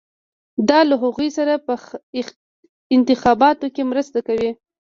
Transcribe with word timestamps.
دا 0.69 0.79
له 0.89 0.95
هغوی 1.03 1.29
سره 1.37 1.53
په 1.65 1.73
انتخاباتو 2.95 3.67
کې 3.75 3.83
مرسته 3.91 4.19
کوي. 4.27 4.51